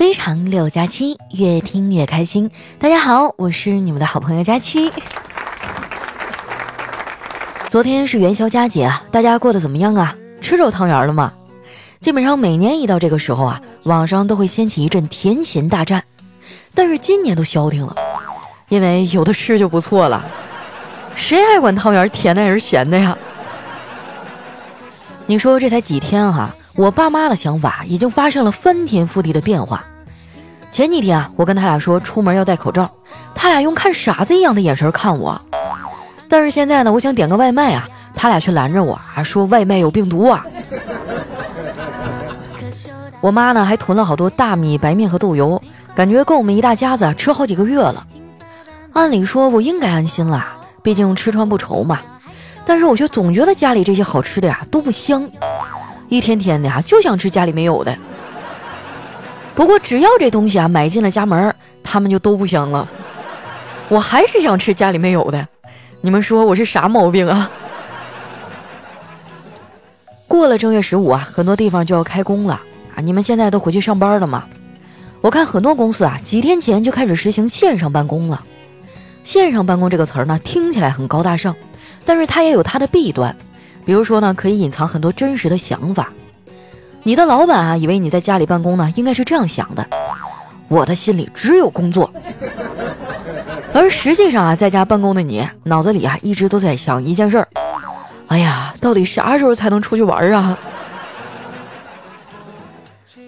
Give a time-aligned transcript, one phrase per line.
[0.00, 2.50] 非常六加七，越听越开心。
[2.78, 4.90] 大家好，我是你们的好朋友佳期。
[7.68, 10.16] 昨天是元宵佳节啊，大家过得怎么样啊？
[10.40, 11.30] 吃着汤圆了吗？
[12.00, 16.02] 基本上每年一到这个时候啊，网上都会掀起一阵甜咸大战。
[16.74, 17.94] 但是今年都消停了，
[18.70, 20.24] 因为有的吃就不错了。
[21.14, 23.18] 谁还管汤圆甜的还是咸的呀？
[25.26, 29.84] 你说这才几天哈，我爸妈的想法已经发生了翻天覆地的变化。
[30.72, 32.90] 前几天啊，我跟他俩说出门要戴口罩，
[33.34, 35.38] 他俩用看傻子一样的眼神看我。
[36.26, 40.46] 但是现在呢，我想点个外卖啊，他俩却拦着我，还说外卖有病毒啊。
[43.20, 45.62] 我妈呢还囤了好多大米、白面和豆油，
[45.94, 48.06] 感觉够我们一大家子吃好几个月了。
[48.94, 52.00] 按理说我应该安心啦，毕竟吃穿不愁嘛。
[52.64, 55.28] 但是我却总觉得家里这些好吃的呀都不香，
[56.10, 57.96] 一天天的呀就想吃家里没有的。
[59.54, 62.86] 不过只要这东西啊买进了家门，他们就都不香了。
[63.88, 65.48] 我还是想吃家里没有的。
[66.00, 67.50] 你们说我是啥毛病啊？
[70.26, 72.60] 过了正月十五啊，很多地方就要开工了
[72.94, 73.00] 啊！
[73.02, 74.44] 你们现在都回去上班了吗？
[75.20, 78.42] 我看很多公司啊，几天前就开始实行线上办公了。
[79.24, 81.54] 线上办公这个词儿呢，听起来很高大上，
[82.06, 83.36] 但是它也有它的弊端，
[83.84, 86.10] 比如说呢，可以隐藏很多真实的想法。
[87.02, 89.86] 你的老板啊，以为你在家里办公呢，应该是这样想的：
[90.68, 92.10] 我的心里只有工作。
[93.72, 97.48] 而实际上啊，在家办公的你，脑子里啊，一直都在想一件事儿：
[98.28, 100.58] 哎呀，到底啥时候才能出去玩啊？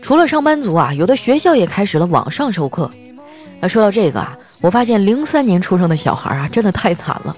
[0.02, 2.90] 除了上班族啊，有的学校也开始了网上授课。
[3.60, 7.34] 那说到这个啊，我发现零三年出生的小孩啊，真的太惨了。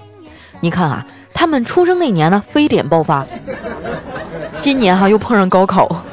[0.59, 1.05] 你看啊，
[1.35, 3.27] 他们出生那年呢，非典爆发，
[4.57, 6.03] 今年哈又碰上高考。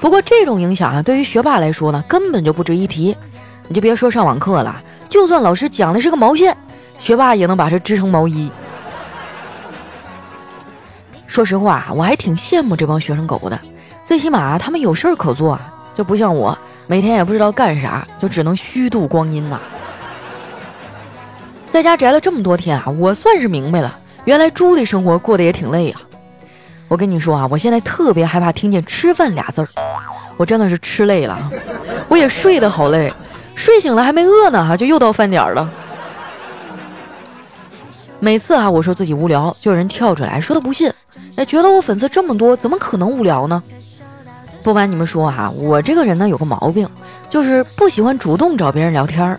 [0.00, 3.16] 不过这种影响啊，对于学霸来说呢，根本就不值一提。
[3.68, 6.54] 你就别说上网课了，就算老师讲的是个毛线，
[6.98, 8.50] 学霸也能把它织成毛衣。
[11.26, 13.58] 说实话，我还挺羡慕这帮学生狗的，
[14.04, 15.58] 最起码他们有事儿可做，
[15.94, 16.56] 就不像我
[16.88, 19.60] 每天也不知道干啥，就只能虚度光阴呐。
[21.76, 23.94] 在家宅了这么多天啊，我算是明白了，
[24.24, 26.00] 原来猪的生活过得也挺累啊。
[26.88, 29.68] 我跟你说啊，我现在特别害怕听见“吃饭”俩字儿，
[30.38, 31.50] 我真的是吃累了，
[32.08, 33.12] 我也睡得好累，
[33.54, 35.70] 睡醒了还没饿呢，哈，就又到饭点了。
[38.20, 40.90] 每次啊，我说自己无聊，就有人跳出来说他不信，
[41.36, 43.62] 哎，觉得我粉丝这么多，怎么可能无聊呢？
[44.62, 46.88] 不瞒你们说哈，我这个人呢有个毛病，
[47.28, 49.38] 就是不喜欢主动找别人聊天儿，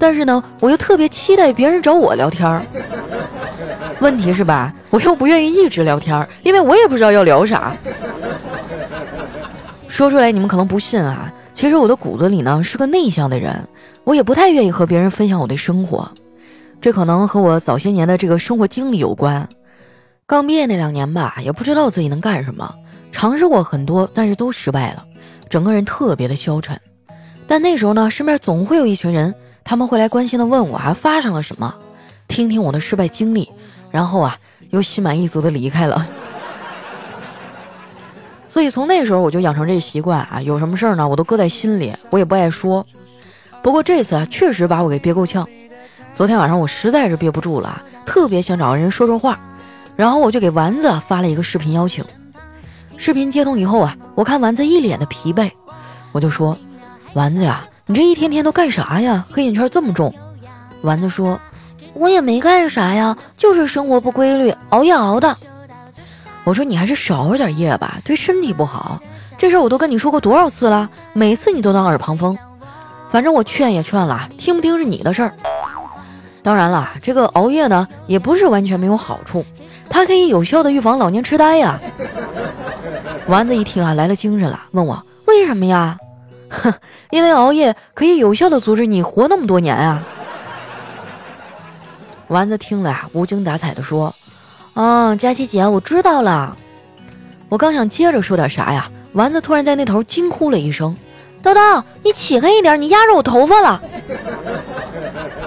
[0.00, 2.64] 但是呢，我又特别期待别人找我聊天儿。
[4.00, 4.72] 问题是吧？
[4.88, 7.76] 我又不愿意一直聊天儿，因为我也不知道要聊啥。
[9.86, 13.54] 说出来你们可能不信啊，其实我的骨子里呢是个内向的人，
[14.04, 16.10] 我也不太愿意和别人分享我的生活。
[16.80, 19.46] 这可能和我早些年的这个生活经历有关。
[20.26, 22.74] 刚毕业那两年吧，也不知道自己能干什么，
[23.12, 25.04] 尝试过很多，但是都失败了，
[25.50, 26.80] 整个人特别的消沉。
[27.46, 29.34] 但那时候呢，身边总会有一群人，
[29.70, 31.72] 他们会来关心的问我还发生了什么，
[32.26, 33.48] 听听我的失败经历。
[33.92, 34.36] 然后啊，
[34.70, 36.04] 又心满意足的离开了。
[38.48, 42.84] 所以从那时候我就养成这习惯啊，有什么事儿呢，我都搁在心里，我也不爱说。
[43.62, 45.46] 不过这次啊，确实把我给憋够呛。
[46.14, 49.38] 昨天晚上我实在是憋不住了，特别想找个人说说话，
[49.94, 52.04] 然后我就给丸子发了一个视频邀请。
[52.96, 55.48] 视频接通以后啊，我看丸子一脸的疲惫，
[56.10, 56.58] 我就说
[57.14, 59.24] ：“丸子呀，你这一天天都干啥呀？
[59.28, 60.14] 黑眼圈这么重。”
[60.82, 61.40] 丸子说。
[61.92, 65.36] 我也没干啥呀，就是生活不规律，熬夜熬的。
[66.44, 69.00] 我说你还是少熬点夜吧，对身体不好。
[69.36, 72.38] 这事我都跟你说过多少次了，每次你都当耳旁风。
[73.10, 75.32] 反正我劝也劝了，听不听是你的事儿。
[76.44, 79.44] 当然了，这个熬夜呢，也不是完全没有好处，
[79.88, 81.80] 它可以有效的预防老年痴呆呀。
[83.26, 85.98] 丸子一听啊，来了精神了，问我为什么呀？
[86.50, 86.74] 哼，
[87.10, 90.02] 因为熬夜可以有效的阻止你活那么多年啊。
[92.28, 94.14] 丸子听了呀，无精打采的说
[94.74, 96.56] ：“啊，佳琪姐，我知道了。”
[97.48, 100.96] 我刚想接着说点啥呀，丸子突然在那头惊呼了一声
[101.42, 103.82] ：“叨叨，你起开一点，你压着我头发了！”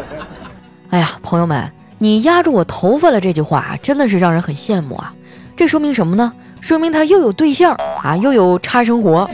[0.92, 5.14] 哎呀，朋友们，你压住我头发了这句话真的是让人很羡慕啊！
[5.56, 6.34] 这说明什么呢？
[6.64, 9.30] 说明他又有对象啊，又有差生活，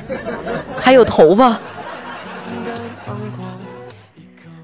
[0.79, 1.55] 还有头发。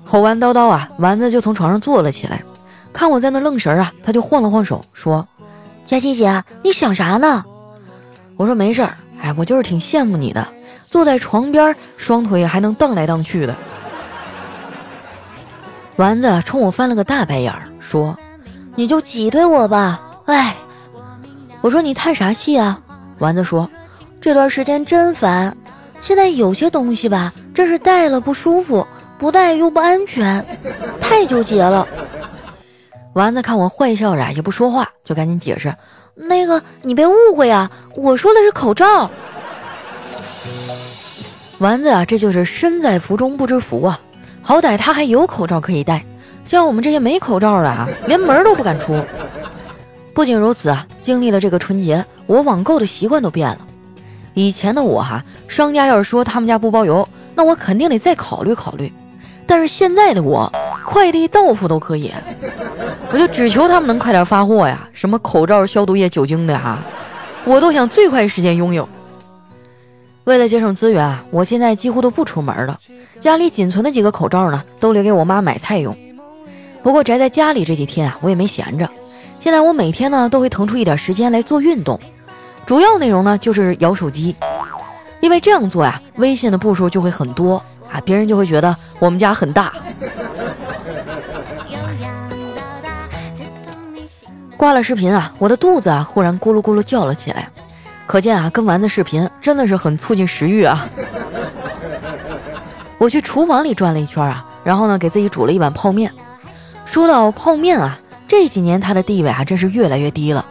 [0.03, 2.41] 吼完叨叨啊，丸子就从床上坐了起来。
[2.91, 5.27] 看我在那愣神啊，他就晃了晃手说
[5.85, 7.45] ：“佳琪姐，你想啥呢？”
[8.35, 10.47] 我说：“没事儿，哎，我就是挺羡慕你的，
[10.89, 13.53] 坐在床边，双腿还能荡来荡去的。
[15.97, 18.17] 丸子冲我翻了个大白眼儿，说
[18.73, 20.55] ：“你就挤兑我吧。”哎，
[21.65, 22.79] 我说你叹啥气啊？
[23.17, 23.67] 丸子说
[24.21, 25.57] ：“这段时间真烦，
[25.99, 28.85] 现在有些东西吧，真是戴了不舒服，
[29.17, 30.45] 不戴又不安全，
[31.01, 31.87] 太纠结了。”
[33.13, 35.73] 丸子看我坏笑着也不说话，就赶紧解释
[36.13, 39.09] ：“那个你别误会啊，我说的是口罩。”
[41.57, 43.99] 丸子啊，这就是身在福中不知福啊！
[44.43, 46.05] 好歹他还有口罩可以戴，
[46.45, 49.03] 像我们这些没口罩的啊，连门都不敢出。
[50.15, 53.57] 不仅如此啊，经历了这个春节，我网购的习惯都变了。
[54.33, 58.91] 以前的我哈，商家要是说他们家不包邮，那我肯定得再考虑考虑。
[59.45, 60.49] 但是现在的我，
[60.85, 62.13] 快递到付都可以。
[63.11, 64.87] 我就只求他们能快点发货呀！
[64.93, 66.79] 什么口罩、消毒液、酒精的哈，
[67.43, 68.87] 我都想最快时间拥有。
[70.23, 72.77] 为了节省资源啊，我现在几乎都不出门了。
[73.19, 75.93] 家里仅存的几个口罩呢，都留给我妈买菜用。
[76.81, 78.89] 不过宅在家里这几天啊，我也没闲着。
[79.45, 81.99] 现在我每天呢，都会腾出一点时间来做运动，
[82.65, 84.35] 主要内容呢就是摇手机，
[85.19, 87.61] 因为这样做呀，微信的步数就会很多
[87.91, 89.71] 啊，别人就会觉得我们家很大。
[94.57, 97.47] 挂了视频啊，我的肚子啊忽然咕噜咕噜叫了起来，
[98.07, 100.89] 可见啊跟丸子视频真的是很促进食欲啊。
[102.97, 106.11] 我去厨房里转了一圈啊，然后呢给自己煮了一碗泡面。
[106.83, 110.45] 说到泡面啊，这几年它的地位啊真是越来越低了，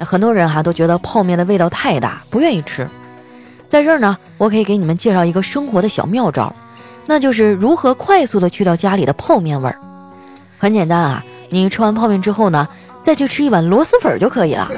[0.00, 2.88] 很多人哈都觉得泡面的味道太大，不愿意吃。
[3.68, 6.54] 在这儿呢，我可以给你们介绍一个生活的小妙招，
[7.06, 9.78] 那就是如何快速的去掉家里的泡面味儿。
[10.58, 12.66] 很简单啊，你吃完泡面之后呢。
[13.00, 14.68] 再去吃一碗螺蛳粉就可以了，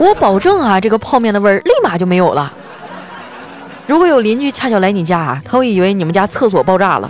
[0.00, 2.52] 我保证啊，这个泡面的味儿立马就没有了。
[3.86, 7.08] 如果有邻居恰巧来你家啊，他会以为你们家厕所爆炸了。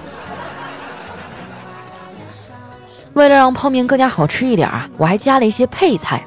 [3.15, 6.25] 为了让泡面更加好吃一点啊，我还加了一些配菜，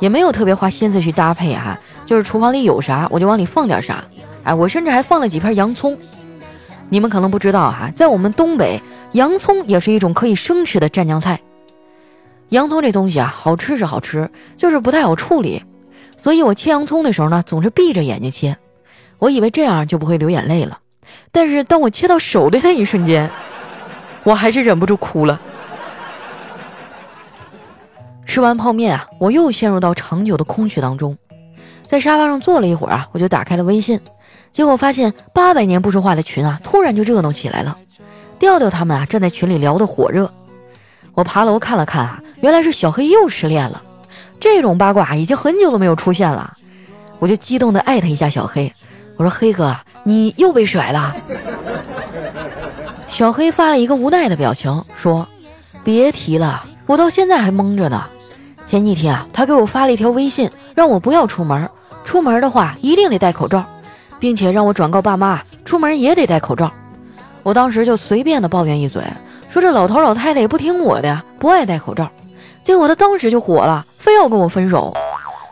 [0.00, 4.04] 也没有特别花心思去搭配哈，就是厨房里有啥我就往里放点啥。
[4.42, 5.96] 哎，我甚至还放了几片洋葱。
[6.88, 8.80] 你们可能不知道哈，在我们东北，
[9.12, 11.40] 洋葱也是一种可以生吃的蘸酱菜。
[12.50, 15.64] 洋葱这东西啊，好吃是好吃，就是不太好处理，
[16.16, 18.56] 所以我切洋葱的时候呢，总是闭着眼睛切。
[19.18, 20.78] 我以为这样就不会流眼泪了，
[21.32, 23.30] 但是当我切到手的那一瞬间，
[24.22, 25.40] 我还是忍不住哭了。
[28.26, 31.16] 吃完泡面啊，我又陷入到长久的空虚当中，
[31.86, 33.98] 在沙发上坐了一会儿啊，我就打开了微信，
[34.52, 37.78] 结果发现八百年不说话的群啊，突然就热闹起来了，
[38.38, 40.30] 调调他们啊，正在群里聊得火热。
[41.14, 43.82] 我爬楼看了看啊，原来是小黑又失恋了。
[44.38, 46.52] 这种八卦已经很久都没有出现了，
[47.18, 48.70] 我就激动的艾特一下小黑，
[49.16, 51.16] 我说：“黑哥，你又被甩了。”
[53.08, 55.26] 小黑发了一个无奈的表情，说
[55.82, 58.04] ：“别提了，我到现在还懵着呢。
[58.66, 61.70] 前几天啊，他给我发了一条微信，让我不要出门，
[62.04, 63.64] 出门的话一定得戴口罩，
[64.18, 66.70] 并且让我转告爸妈，出门也得戴口罩。
[67.44, 69.02] 我当时就随便的抱怨一嘴。”
[69.48, 72.10] 说这老头老太太也不听我的，不爱戴口罩，
[72.62, 74.92] 结果他当时就火了，非要跟我分手，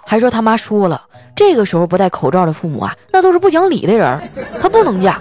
[0.05, 1.01] 还说他妈说了，
[1.35, 4.31] 这个时候不戴口罩的父母啊，那都是不讲理的人，
[4.61, 5.19] 他不能嫁，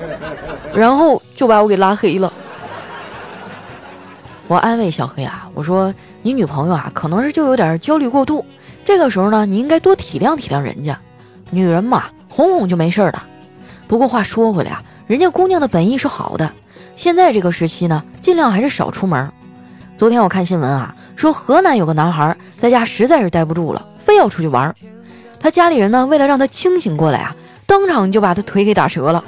[0.74, 2.34] 然后就把我给拉黑了。
[4.48, 5.94] 我安慰小黑啊，我说
[6.26, 8.46] 你女朋友啊，可能是就有点焦虑过度，
[8.86, 10.98] 这个时候呢，你应该多体谅体谅人家，
[11.52, 13.24] 女人嘛，哄哄就没事了。
[13.90, 16.50] 不过话说回来啊，人家姑娘的本意是好的。
[16.96, 19.30] 现在这个时期呢，尽量还是少出门。
[19.98, 24.74] 昨天我看新闻啊，说河南有个男孩在家实在是待不住了，非要出去玩。
[25.42, 27.36] 他家里人呢，为了让他清醒过来啊，
[27.68, 29.22] 当场就把他腿给打折了。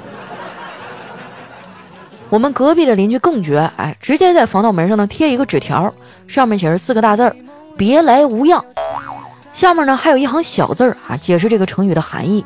[2.28, 5.92] 我们隔壁的邻居更绝，哎，直接在防盗门上呢贴一个纸条，
[6.26, 7.36] 上面写着四个大字儿
[7.78, 8.64] “别来无恙”，
[9.54, 12.44] 下面呢还有一行小字儿啊，解释这个成语的含义：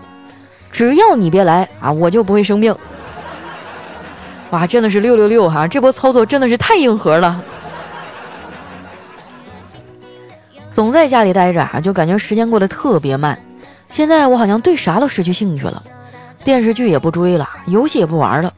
[0.70, 2.76] 只要你别来啊，我就不会生病。
[4.50, 5.66] 哇，真的是六六六哈！
[5.66, 7.42] 这波操作真的是太硬核了。
[10.70, 13.38] 总在家里待着啊，就感觉时间过得特别慢。
[13.88, 15.82] 现在我好像对啥都失去兴趣了，
[16.44, 18.52] 电视剧也不追了，游戏也不玩了。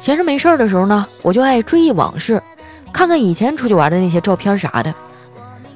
[0.00, 2.42] 闲着没事儿的时候呢，我就爱追忆往事，
[2.90, 4.92] 看看以前出去玩的那些照片啥的。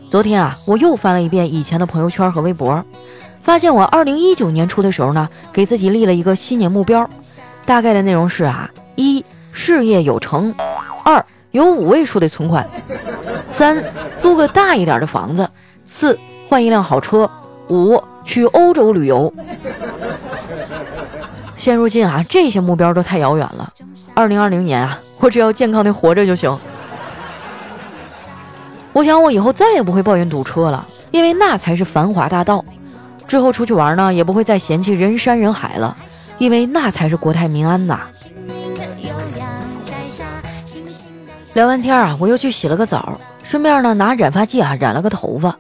[0.09, 2.83] 昨天啊，我又翻了一遍以前的朋友圈和微博，
[3.43, 7.09] 发现我二零一九年初的时候呢，给自己立了一个新年目标，
[7.67, 9.25] 大概的内容是啊，一。
[9.57, 10.53] 事业有成，
[11.05, 12.69] 二有五位数的存款，
[13.47, 13.85] 三
[14.19, 15.49] 租个大一点的房子，
[15.85, 17.31] 四换一辆好车，
[17.69, 19.33] 五去欧洲旅游。
[21.65, 23.73] 现如今啊，这些目标都太遥远了。
[24.13, 26.55] 二零二零年啊，我只要健康的活着就行。
[28.93, 32.63] 我想我以后再也不会抱怨堵车了，因为那才是繁华大道。
[33.27, 35.97] 之后出去玩呢，也不会再嫌弃人山人海了，
[36.37, 38.01] 因为那才是国泰民安呐。
[41.55, 45.57] 聊完天啊，我又去洗了个澡，顺便呢拿染发剂啊染了个头发。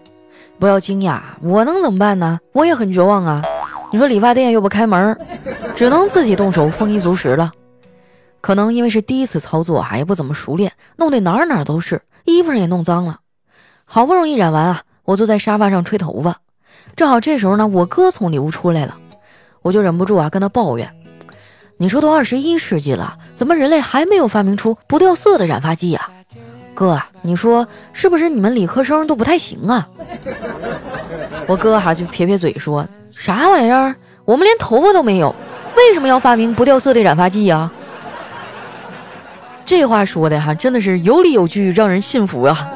[0.59, 2.39] 不要惊讶，我能怎么办呢？
[2.53, 3.43] 我也很绝望啊！
[3.91, 5.17] 你说理发店又不开门，
[5.75, 7.53] 只能自己动手丰衣足食了。
[8.41, 13.21] 可能因为是第一次操作啊，也不怎么熟练，弄得哪哪都是，衣服上也弄脏了。
[13.85, 16.37] 好不容易染完啊，我坐在沙发上吹头发，
[16.95, 18.97] 正好这时候呢，我哥从里屋出来了，
[19.63, 20.91] 我就忍不住啊跟他抱怨。
[21.77, 26.11] 你说都二十一世纪了，怎么人类还没有发明出不掉色的染发剂啊？
[26.75, 29.89] 哥，你说是不是你们理科生都不太行啊？
[31.49, 33.95] 我哥哈就撇撇嘴说：“啥玩意儿？
[34.25, 35.35] 我们连头发都没有，
[35.77, 37.71] 为什么要发明不掉色的染发剂呀？”
[39.67, 42.69] 这话说的哈真的是有理有据，让人信服啊。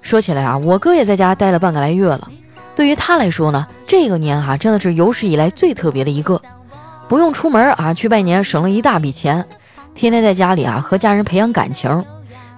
[0.00, 2.28] 说起来啊，我哥也在家待了半个来月了，
[2.74, 6.42] 对于他来说呢，这个年哈真的是有史以来最特别的一个。
[7.08, 9.46] 不用出门啊，去拜年省了一大笔钱，
[9.94, 12.04] 天天在家里啊和家人培养感情。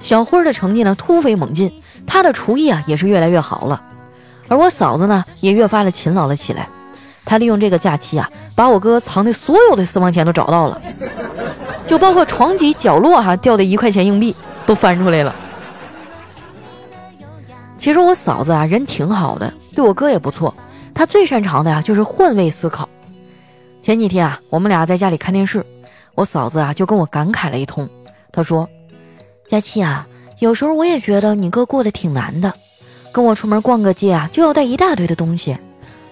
[0.01, 1.73] 小辉的成绩呢突飞猛进，
[2.07, 3.83] 他的厨艺啊也是越来越好了。
[4.49, 6.69] 而我嫂子呢也越发的勤劳了起来。
[7.25, 10.81] 他利用这个假期啊，把我哥藏的所有的私房钱都找到了，
[11.87, 14.35] 就包括床底角落哈掉的一块钱硬币
[14.67, 15.35] 都翻出来了。
[17.77, 20.55] 其实我嫂子啊人挺好的，对我哥也不错。
[20.95, 22.89] 她最擅长的呀就是换位思考。
[23.83, 25.65] 前几天啊，我们俩在家里看电视，
[26.15, 27.89] 我嫂子啊就跟我感慨了一通。
[28.33, 28.69] 她说
[29.47, 30.07] ：“佳琪啊，
[30.39, 32.53] 有时候我也觉得你哥过得挺难的，
[33.13, 35.59] 跟我出门逛个街啊，就要带一大堆的东西，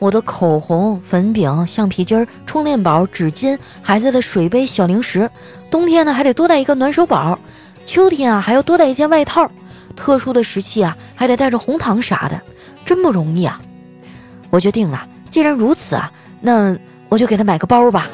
[0.02, 5.30] 我的口红、粉饼、橡皮筋、充电宝、纸巾、孩子的水杯、小零食，
[5.70, 7.38] 冬天呢还得多带一个暖手宝，
[7.86, 9.48] 秋天啊还要多带一件外套，
[9.94, 12.40] 特殊的时期啊还得带着红糖啥的，
[12.84, 13.62] 真不容易啊！
[14.50, 16.76] 我决定了，既然如此啊，那……”
[17.08, 18.08] 我就给他买个包吧。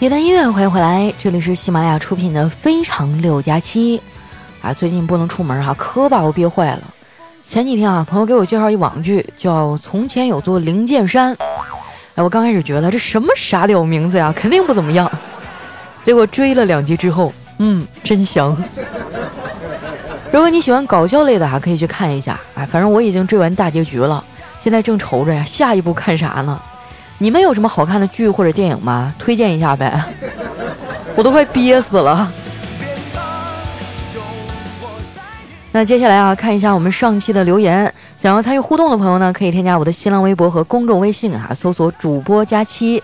[0.00, 3.98] 一段音乐，欢迎回来，这里是喜马拉雅出品的《非常六加七》
[4.66, 4.72] 啊。
[4.72, 6.82] 最近不能出门哈，可把我憋坏了。
[7.44, 11.36] 前几天啊，朋友给我介绍一网剧，叫《从前有座灵剑山》。
[12.14, 15.10] 哎我刚开始觉得这什么傻屌名字呀，肯定不怎么样。
[16.02, 18.56] 结果追了两集之后，嗯，真香。
[20.32, 22.40] 如果你喜欢搞笑类的哈，可以去看一下。
[22.54, 24.24] 哎，反正我已经追完大结局了，
[24.58, 26.58] 现在正愁着呀，下一步看啥呢？
[27.22, 29.14] 你们有什么好看的剧或者电影吗？
[29.18, 30.02] 推荐一下呗。
[31.14, 32.32] 我都快憋死了。
[35.70, 37.92] 那接下来啊，看一下我们上期的留言。
[38.16, 43.02] 想要参与互动的朋友呢，可以添加我的新浪微博和公众微信啊，搜索主播佳期。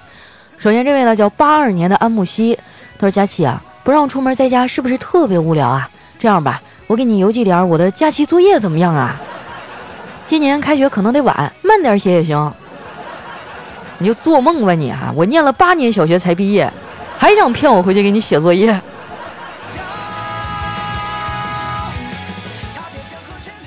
[0.56, 2.58] 首先这位呢叫八二年的安慕希，
[2.98, 5.86] 他说：“佳期啊，不让出门在家是不是特别无聊啊？
[6.18, 9.14] 这样吧，我给你邮寄点我的假期作业怎么样啊？
[10.24, 12.50] 今年开学可能得晚，慢点写也行。
[13.98, 15.12] 你就做梦吧你啊！
[15.14, 16.70] 我念了八年小学才毕业，
[17.16, 18.78] 还想骗我回去给你写作业？”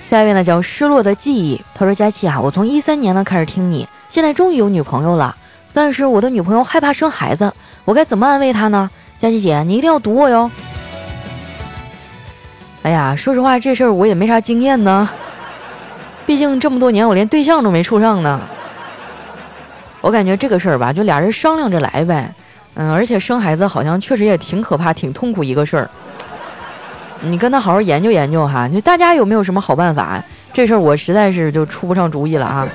[0.09, 5.35] 下一位呢叫失落的记忆，他说：“佳琪啊，我从一三年呢开始听你，现在终于有女朋友了，
[5.71, 7.53] 但是我的女朋友害怕生孩子，
[7.85, 8.89] 我该怎么安慰她呢？
[9.19, 10.49] 佳琪姐，你一定要读我哟。”
[12.81, 15.09] 哎呀，说实话，这事儿我也没啥经验呢，
[16.25, 18.41] 毕竟这么多年我连对象都没处上呢。
[20.01, 22.33] 我感觉这个事儿吧，就俩人商量着来呗。
[22.75, 25.89] 嗯，而且生孩子好像确实也挺可怕、挺痛苦一个事儿。
[27.21, 30.23] 你跟他好好研究研究哈，就大家有没有什么好办法？
[30.53, 32.67] 这事儿我实在是就出不上主意了啊。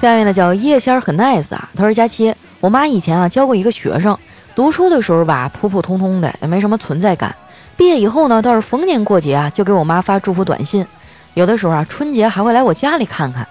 [0.00, 4.16] 下面呢叫叶仙儿很 nice 啊，他说佳期，我妈以前啊教过一个学生，
[4.54, 7.34] 读书的时候吧普普通通的，也没什么存在感。
[7.76, 10.86] 毕业以后呢，倒是逢年过节啊就给我妈发祝福短信，
[11.34, 13.46] 有的时候啊春节还会来我家里看看。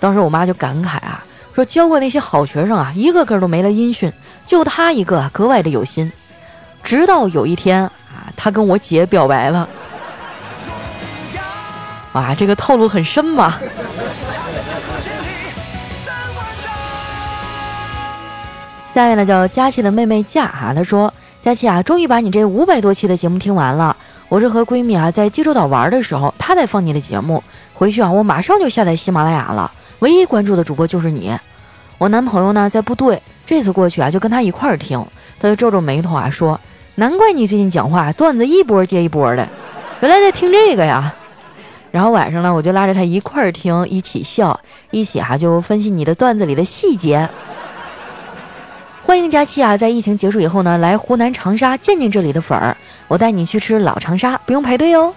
[0.00, 1.24] 当时我妈就感慨啊。
[1.54, 4.12] 说教过那些好学生啊，一个个都没了音讯，
[4.44, 6.10] 就他一个格外的有心。
[6.82, 9.68] 直到有一天啊，他跟我姐表白了。
[12.12, 13.56] 哇，这个套路很深嘛。
[18.92, 23.96] 下面呢叫佳琪的妹妹嫁哈，她说佳琪啊，终于把你这五百多期的节目听完了，
[24.34, 27.40] 我是和闺蜜啊在济州岛玩的时候，她在放你的节目，
[27.72, 31.32] 回去啊我马上就下载喜马拉雅了，唯一关注的主播就是你。
[31.98, 35.00] 我男朋友呢在部队，这次过去啊就跟他一块儿听，
[35.38, 36.58] 他就皱皱眉头啊说
[36.96, 39.48] ：“难怪你最近讲话段子一波接一波的，
[40.02, 41.14] 原来在听这个呀。”
[41.92, 44.58] 然后晚上呢，我就拉着他一块儿听，一起笑，
[44.90, 47.28] 一起哈就分析你的段子里的细节。
[49.04, 52.76] 欢迎佳期啊，在疫情结束以后呢，来湖南长沙见见这里的粉儿，
[53.08, 55.12] 我带你去吃老长沙，不用排队哦。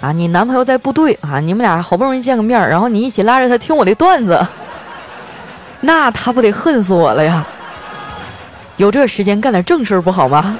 [0.00, 4.46] 啊，你男朋友在部队啊，你们俩好不容易见个面，然后你一起拉着他听我的段子，
[5.80, 7.44] 那他不得恨死我了呀？
[8.76, 10.58] 有这时间干点正事儿不好吗？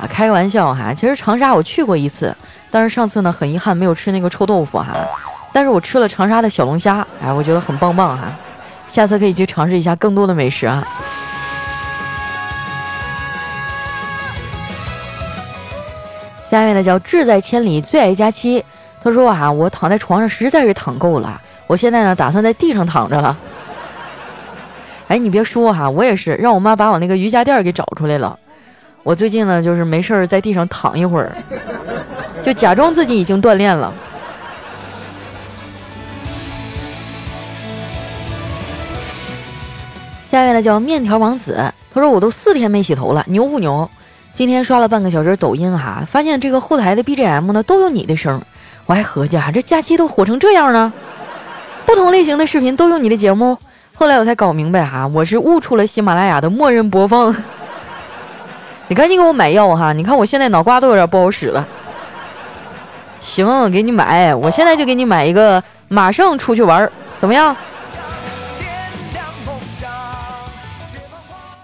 [0.00, 2.32] 啊，开个玩笑哈，其实长沙我去过一次，
[2.70, 4.94] 但是上次呢很遗憾没有吃那个臭豆腐哈，
[5.52, 8.24] 但是我吃了长沙的小龙虾，哎，我觉得很棒棒哈，
[8.86, 10.86] 下次可以去尝试一下更多的美食啊。
[16.48, 18.64] 下面呢叫志在千里最爱佳期，
[19.02, 23.36] 他说啊，我躺在床上实在是躺够了，我现在呢打算在地上躺着了。
[25.08, 28.38] 哎，你别说哈，我也是让我妈把我那个瑜伽垫给找出来了。
[29.02, 31.32] 我最近呢，就是没事儿在地上躺一会儿，
[32.42, 33.92] 就假装自己已经锻炼了。
[40.30, 43.88] 下面呢叫面条王子，他说我都四天没洗头了，牛不牛？
[44.36, 48.38] 今天刷了半个小时抖音哈，发现这个后台的 BGM 呢都有你的声，
[48.84, 50.92] 我还合计啊，这假期都火成这样呢，
[51.86, 53.56] 不同类型的视频都有你的节目。
[53.94, 57.34] 后来我才搞明白哈，我是误触了喜马拉雅的默认播放。
[58.88, 59.94] 你赶紧给我买药哈！
[59.94, 61.66] 你看我现在脑瓜都有点不好使了。
[63.22, 66.86] 行，给你买，我现在就给你买一个，马上出去玩，
[67.18, 67.56] 怎么样？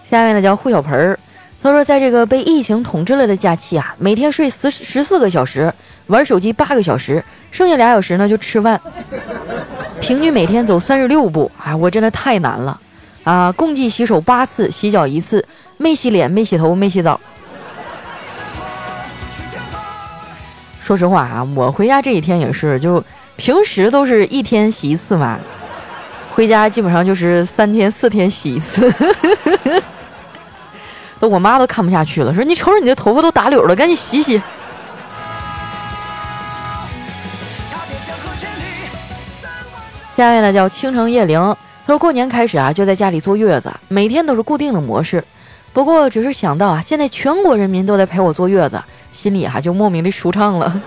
[0.04, 1.18] 下面呢叫护小盆儿，
[1.62, 5.72] 他说在这个被疫情统治了的假期啊，每天睡十十四个小时，
[6.08, 8.80] 玩手机八个小时，剩下俩小时呢就吃饭，
[10.00, 12.80] 平均每天走三十六步，啊，我真的太难了
[13.22, 13.52] 啊！
[13.52, 15.44] 共计洗手八次，洗脚一次。
[15.78, 17.20] 没洗脸，没洗头，没洗澡。
[20.82, 23.02] 说实话啊，我回家这几天也是，就
[23.36, 25.38] 平时都是一天洗一次嘛，
[26.34, 28.92] 回家基本上就是三天四天洗一次。
[31.22, 34.42] 都我妈都看不下去了，说你瞅瞅你的头发都打绺了，赶紧洗洗。
[40.16, 41.38] 下面呢叫倾城夜灵，
[41.86, 45.22] 他说过年开始啊就在家里坐月子，每天都是固定的模式。
[45.72, 48.82] 不过，只是想到啊，现在全国人民都在陪我坐月子，
[49.12, 50.82] 心里哈就莫名的舒畅了。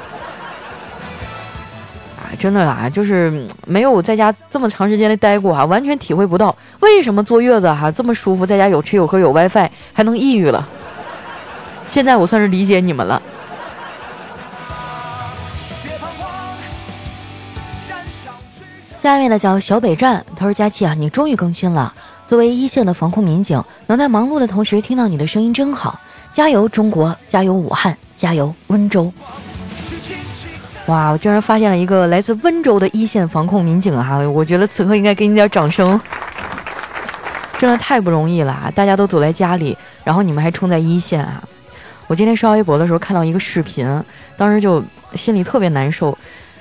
[2.36, 10.68] 真的啊，就是没有在家这么长时间的待过啊，完全体会不到为什么坐月子哈这么舒服，在家有吃有喝有 WiFi 还能抑郁了。
[11.88, 13.22] 现在我算是理解你们了。
[18.98, 21.94] 下面的叫小北站，他说：“佳琪啊，你终于更新了。”
[22.26, 26.00] 作为一线的防控民警，能在忙碌的同时听到你的声音真好，
[26.32, 29.14] 加油中国，加油武汉，加油温州！
[30.88, 36.00] 哇，我居然发现了一个来自温州的一线防控民警哈，我觉得此刻应该给你点掌声，
[37.58, 41.44] 真的太不容易了啊，大家都躲在家里，然后你们还冲在一线啊！
[42.08, 43.88] 我今天刷微博的时候看到一个视频，
[44.38, 44.84] 当时就
[45.16, 46.16] 心里特别难受。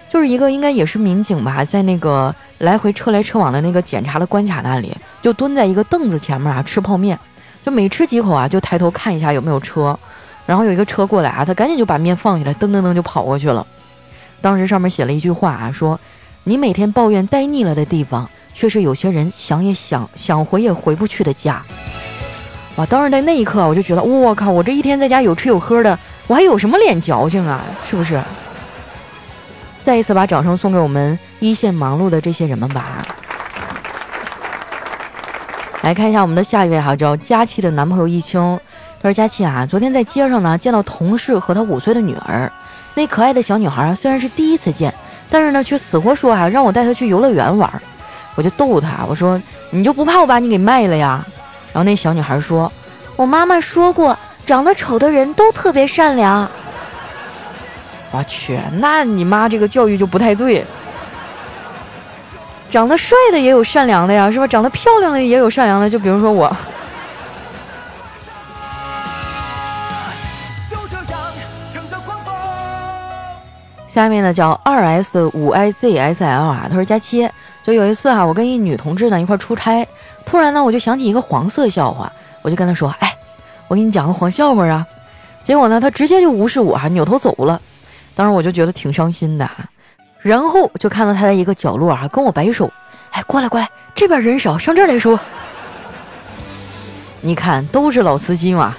[0.08, 7.18] 就是一个应该也是民警吧，在那个来回车来车往的那个检查的关卡那里，就蹲在一个凳子前面啊吃泡面，
[7.62, 9.98] 就每吃几口啊就抬头看一下有没有车，
[10.46, 13.66] 然后有一个车过来啊，他赶紧就把面放下来，噔噔噔就跑过去了。
[14.40, 15.98] 当时上面写了一句话啊，说
[16.44, 21.62] 你每天抱怨待腻了的地方，却是有些人想也想想回也回不去的家。
[22.76, 22.84] 哇！
[22.86, 27.64] 当时在那一刻我就觉得，我靠，我这一天在家有吃有喝的，我还有什么脸矫情啊？
[27.84, 28.20] 是不是？
[29.82, 33.06] 再一次把掌声送给我们一线忙碌的这些人们吧。
[35.82, 38.58] 来看一下我们的下一位哈，叫佳琪的男朋友易清。
[39.04, 42.50] 他说：“佳琪啊，昨天在街上呢见到同事和他五岁的女儿，
[42.94, 44.94] 那可爱的小女孩虽然是第一次见，
[45.28, 47.70] 但是呢却死活说啊让我带她去游乐园玩。
[48.34, 49.38] 我就逗她，我说
[49.68, 51.22] 你就不怕我把你给卖了呀？
[51.74, 52.72] 然后那小女孩说，
[53.14, 56.48] 我妈妈说过，长得丑的人都特别善良。”
[58.10, 60.64] 我去，那你妈这个教育就不太对。
[62.70, 64.46] 长得帅的也有善良的呀，是吧？
[64.46, 66.50] 长得漂亮的也有善良的，就比如说我。
[73.94, 77.30] 下面呢叫二 S 五 I Z S L 啊，他说佳期，
[77.62, 79.86] 就有一次哈，我跟一女同志呢一块出差，
[80.26, 82.10] 突然呢我就想起一个黄色笑话，
[82.42, 83.16] 我就跟她说，哎，
[83.68, 84.84] 我给你讲个黄笑话啊。
[85.44, 87.62] 结果呢，他直接就无视我，还扭头走了。
[88.16, 89.48] 当时我就觉得挺伤心的，
[90.22, 92.68] 然后就看到他在一个角落啊，跟我摆手，
[93.12, 95.20] 哎，过来过来，这边人少，上这儿来说。
[97.22, 98.74] 你看，都是老司机嘛。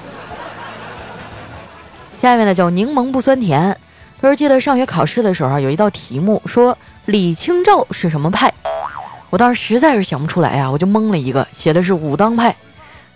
[2.21, 3.77] 下面呢叫柠檬不酸甜。
[4.25, 8.51] 他说记得上学考试的时候，有一道题目说李清照是什么派，
[9.29, 12.55] 我当时实在是想不出来呀，我就蒙了一个，写的是武当派。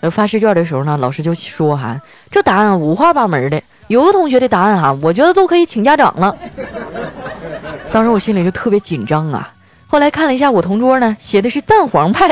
[0.02, 6.38] 呃，发试卷的时候呢，老师就说哈，这答案五花八门的，有的同学的答案哈，我觉得都可以请家长了。
[7.92, 9.52] 当时我心里就特别紧张啊。
[9.88, 12.32] 后来看了一下我同桌呢，写的是蛋黄派，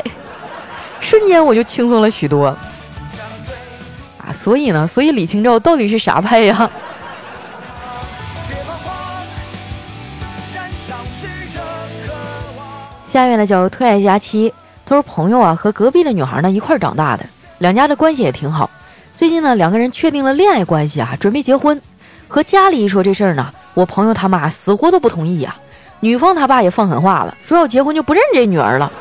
[0.99, 2.45] 瞬间我就轻松了许多。
[2.45, 6.69] 啊，所以呢，所以李清照到底是啥派呀？
[13.05, 14.53] 下面呢叫特爱佳期，
[14.85, 17.25] 他说朋友啊和隔壁的女孩呢一块长大的。
[17.57, 18.69] 两家的关系也挺好，
[19.15, 21.81] 最近呢，两个人确定了恋爱关系啊，准备结婚。
[22.27, 25.55] 和家里一说这事儿呢，我朋友他妈死活都不同意呀。
[25.99, 28.91] 女方他爸也放狠话了，说要结婚就不认这女儿了。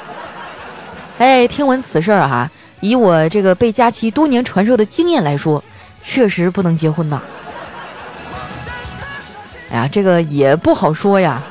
[1.19, 5.63] 哎，听闻此事儿哈，以我这个被佳期多年传授的经验来说，
[6.03, 7.21] 确实不能结婚呐。
[9.71, 11.43] 哎呀，这个也不好说呀。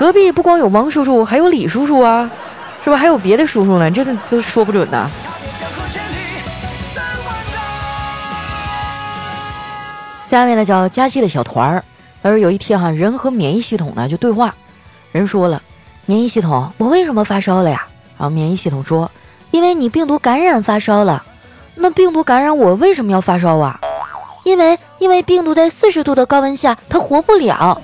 [0.00, 2.30] 隔壁不光有王叔叔，还有李叔叔啊，
[2.82, 3.90] 是不还有别的叔叔呢？
[3.90, 5.10] 这都说不准呢。
[10.24, 11.84] 下面呢叫佳期的小团儿，
[12.22, 14.54] 他说有一天哈，人和免疫系统呢就对话，
[15.12, 15.60] 人说了，
[16.06, 17.86] 免疫系统，我为什么发烧了呀？
[18.16, 19.10] 然后免疫系统说，
[19.50, 21.22] 因为你病毒感染发烧了。
[21.74, 23.78] 那病毒感染我为什么要发烧啊？
[24.44, 27.82] 因为因为病毒在四十度的高温下它活不了。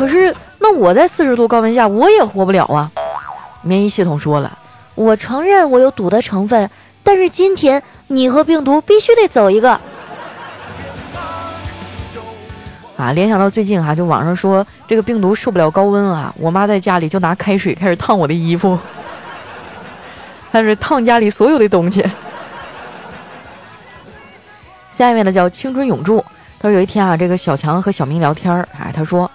[0.00, 2.90] 可是那我在四十度高温下我也活不了啊。
[3.60, 4.50] 免疫系统说了，
[4.94, 6.70] 我承认我有赌的成分，
[7.02, 9.78] 但是今天你和病毒必须得走一个。
[12.96, 18.78] 啊，联想到最近哈，就网上说这个病毒受不了高温啊，我妈在家里就拿开水开始烫我的衣服，
[20.50, 22.02] 开始烫家里所有的东西。
[24.90, 26.24] 下面呢叫青春永驻，
[26.58, 29.30] 他说有一天啊，这个小强和小明聊天儿，哎，他说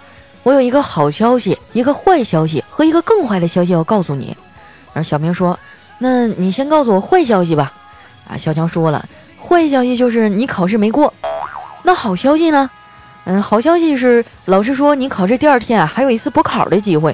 [0.46, 4.26] 我有一个好消息，一个坏消息和一个更坏的消息要告诉你。
[4.92, 5.58] 然后小明说，
[5.98, 7.72] 那你先告诉我坏消息吧。
[8.30, 9.04] 啊，小强说了，
[9.42, 11.12] 坏消息就是你考试没过，
[11.82, 12.70] 那好消息呢？
[13.24, 17.10] 嗯，好消息是，老师说你考试第二天啊，还有一次补考的机会。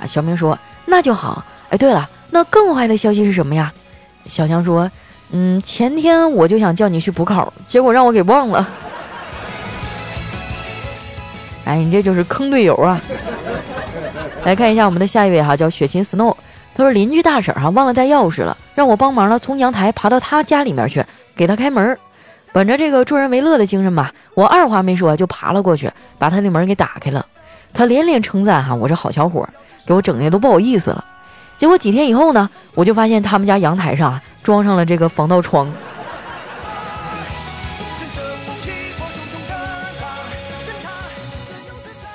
[0.00, 1.44] 啊，小明说那就好。
[1.68, 3.70] 哎，对了，那更坏的消息是什么呀？
[4.26, 4.90] 小强说，
[5.32, 8.66] 嗯，前天我就想叫你去补考，结果让我给忘了。
[11.64, 13.00] 哎，你这就是坑队友啊！
[14.44, 16.36] 来看一下我们的下一位哈，叫雪琴 Snow。
[16.76, 21.96] 他说邻居大婶哈忘了带钥匙了，让我帮忙呢，从阳台爬到他家里面去给他开门。
[22.52, 27.24] 本着这个助人为乐的精神吧，我二话没说就爬了过去，把他的门给打开了。
[27.72, 29.48] 他连连称赞哈我是好小伙，
[29.86, 31.04] 给我整的都不好意思了。
[31.56, 35.72] 结果几天以后呢，我就发现他们家阳台上啊装上了这个防盗窗。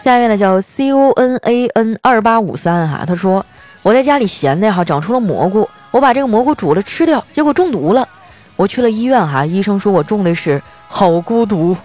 [0.10, 3.46] 下面呢叫 C O N A N 二八五三哈，他说
[3.84, 8.08] 我在家里闲的哈，长出了蘑菇，我把这个蘑菇煮了吃掉，结果中毒了。
[8.56, 11.78] 我去了医院哈，医生说我中的是好孤独。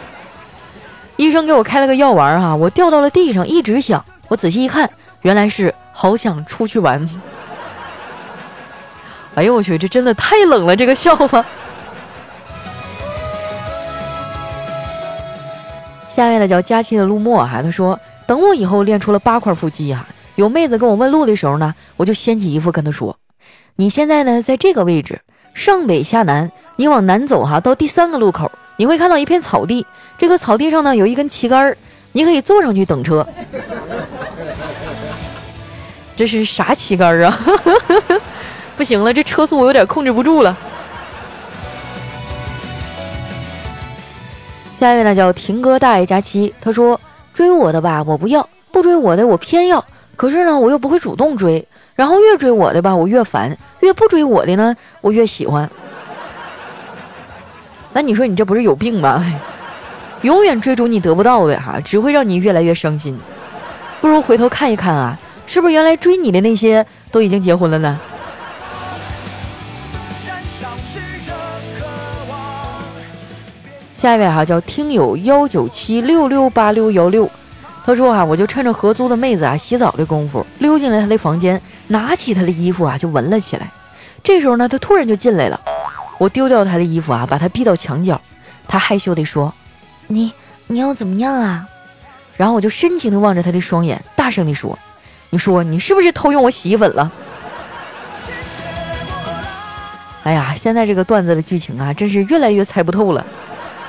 [1.16, 4.04] 医生给我开了个药丸哈，我掉到了地上，一直响。
[4.28, 4.90] 我仔细一看，
[5.22, 7.08] 原来是好想出去玩。
[9.34, 11.42] 哎呦我去，这真的太冷了，这个笑话。
[16.16, 23.14] 下面呢叫佳期的陆墨哈，他说等我以后练出了八块腹肌哈，有妹子跟我问路的时候呢，我就掀起衣服跟她说。
[23.74, 25.20] 你现在呢，在这个位置，
[25.52, 29.86] 上北下南，你往南走哈，到第三个路口，你会看到一片草地。
[30.16, 31.76] 这个草地上呢，有一根旗杆儿，
[32.12, 33.28] 你可以坐上去等车。
[36.16, 37.38] 这是啥旗杆啊？
[38.74, 40.56] 不行了，这车速我有点控制不住了。
[44.78, 47.00] 下一位呢，叫婷哥大爷佳期，他说
[47.32, 49.82] 追我的吧，我不要；不追我的，我偏要。
[50.16, 51.66] 可是呢，我又不会主动追。
[51.94, 55.70] 然后越追我的吧，我越烦；越不追我的呢，我越喜欢。
[57.94, 59.24] 那你说你这不是有病吗？
[60.20, 63.18] 永远追逐你得不到的哈，只会让你越来越伤心。
[64.02, 67.98] 不如回头看一看啊，是不是原来追你的那些都已经结婚了呢？
[74.06, 77.28] 下一位哈叫听友幺九七六六八六幺六。
[77.84, 83.68] 他说：“哈，我就趁着合租的妹子啊洗澡的功夫，溜进了她的房间，拿起她的衣服啊就闻了起来。
[84.22, 85.60] 这时候呢，他突然就进来了，
[86.18, 88.20] 我丢掉他的衣服啊，把他逼到墙角，
[88.68, 89.52] 他害羞地说
[90.06, 90.32] ：“你
[90.68, 91.66] 你要怎么样啊？”
[92.38, 94.78] 然后我就深情地望着他的双眼，大声地说
[95.30, 97.10] ：“你说你是不是偷用我洗衣粉了？”
[100.22, 103.26] 哎呀，现在这个段子的剧情啊，真是越来越猜不透了。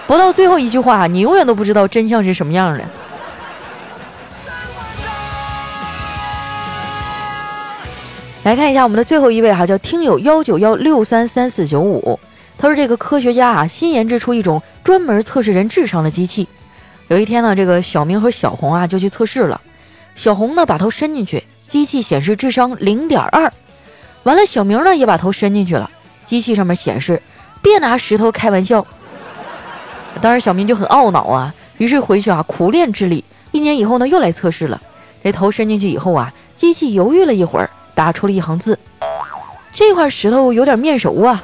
[0.08, 2.84] 不到最后一句话，你永远都不知道真相是什么样的。
[8.43, 12.17] 来看一下我们的最后一位哈，叫听友幺九幺六三三四九五。
[12.58, 16.48] 他说这个科学家啊，新研制出一种专门测试人智商的机器。
[17.10, 19.60] 有一天呢，这个小明和小红啊就去测试了。
[20.15, 23.52] 小红呢把头伸进去，机器显示智商零点二。
[24.24, 25.91] 完了，小明呢也把头伸进去了，
[26.24, 27.22] 机器上面显示
[27.62, 28.88] 别拿石头开玩笑。
[30.21, 33.23] 当时小明就很懊恼啊，于是回去啊苦练智力。
[33.51, 34.82] 一年以后呢又来测试了，
[35.23, 37.69] 这头伸进去以后啊，机器犹豫了一会儿。
[37.95, 38.77] 打出了一行字，
[39.73, 41.43] 这块石头有点面熟啊。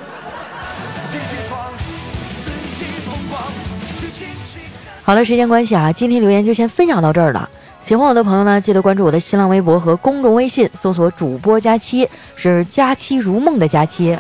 [5.02, 7.50] 好了，时间关系啊，今天留言就先分享到这儿了。
[7.82, 12.08] 喜欢我的朋友呢，记得关注我的新浪微博和公众微信，搜索“主播佳期”，
[12.38, 14.16] 是“佳期如梦”的佳期。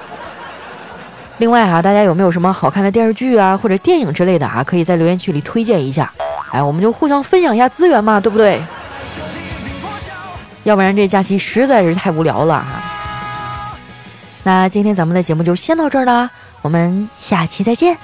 [1.39, 6.11] 另外啊，大家有没有什么好看的电视剧啊或者电影之类的啊，可以在留言区里推荐一下。
[6.51, 8.61] 哎，我们就互相分享一下资源嘛，对不对？
[10.63, 12.83] 要不然这假期实在是太无聊了哈。
[14.43, 16.29] 那今天咱们的节目就先到这儿了，
[16.61, 17.97] 我们下期再见。